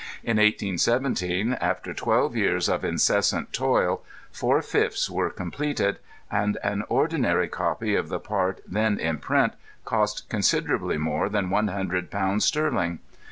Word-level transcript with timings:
In 0.23 0.37
1817, 0.37 1.59
afrer 1.61 1.93
twelve 1.95 2.35
years 2.35 2.67
of 2.67 2.83
incessant 2.83 3.53
toil, 3.53 4.03
four 4.31 4.61
fifrhs 4.63 5.11
were 5.11 5.29
completed, 5.29 5.99
and 6.31 6.57
an 6.63 6.83
ordinary 6.89 7.47
copy 7.47 7.93
of 7.93 8.09
the 8.09 8.19
part 8.19 8.61
then 8.67 8.97
in 8.99 9.19
print 9.19 9.53
cost 9.85 10.27
considera 10.27 10.79
bly 10.79 10.97
more 10.97 11.29
than 11.29 11.51
one 11.51 11.67
hundred 11.67 12.09
pounds 12.09 12.45
sterling. 12.45 12.97